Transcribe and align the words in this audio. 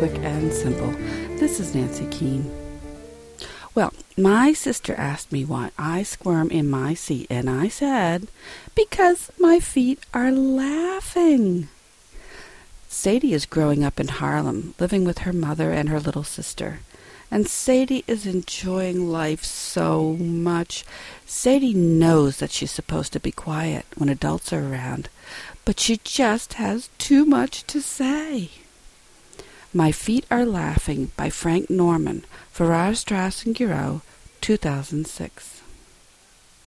quick 0.00 0.16
and 0.22 0.50
simple. 0.50 0.90
This 1.38 1.60
is 1.60 1.74
Nancy 1.74 2.06
Keane. 2.06 2.50
Well, 3.74 3.92
my 4.16 4.54
sister 4.54 4.94
asked 4.94 5.30
me 5.30 5.44
why 5.44 5.72
I 5.78 6.02
squirm 6.02 6.50
in 6.50 6.70
my 6.70 6.94
seat, 6.94 7.26
and 7.28 7.50
I 7.50 7.68
said, 7.68 8.28
because 8.74 9.30
my 9.38 9.60
feet 9.60 10.00
are 10.14 10.32
laughing. 10.32 11.68
Sadie 12.88 13.34
is 13.34 13.44
growing 13.44 13.84
up 13.84 14.00
in 14.00 14.08
Harlem, 14.08 14.74
living 14.78 15.04
with 15.04 15.18
her 15.18 15.34
mother 15.34 15.70
and 15.70 15.90
her 15.90 16.00
little 16.00 16.24
sister. 16.24 16.80
And 17.30 17.46
Sadie 17.46 18.04
is 18.06 18.24
enjoying 18.24 19.10
life 19.10 19.44
so 19.44 20.14
much. 20.14 20.86
Sadie 21.26 21.74
knows 21.74 22.38
that 22.38 22.52
she's 22.52 22.72
supposed 22.72 23.12
to 23.12 23.20
be 23.20 23.32
quiet 23.32 23.84
when 23.96 24.08
adults 24.08 24.50
are 24.50 24.66
around, 24.66 25.10
but 25.66 25.78
she 25.78 26.00
just 26.02 26.54
has 26.54 26.88
too 26.96 27.26
much 27.26 27.66
to 27.66 27.82
say. 27.82 28.48
My 29.72 29.92
Feet 29.92 30.26
Are 30.32 30.44
Laughing 30.44 31.12
by 31.16 31.30
Frank 31.30 31.70
Norman, 31.70 32.24
Farrar, 32.50 32.92
Straus 32.96 33.46
and 33.46 33.56
Giroux, 33.56 34.02
2006. 34.40 35.62